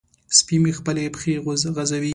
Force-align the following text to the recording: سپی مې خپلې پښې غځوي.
سپی 0.37 0.57
مې 0.63 0.71
خپلې 0.79 1.05
پښې 1.15 1.33
غځوي. 1.45 2.09